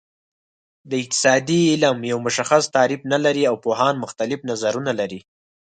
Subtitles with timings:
[0.89, 5.19] د اقتصاد علم یو مشخص تعریف نلري او پوهان مختلف نظرونه لري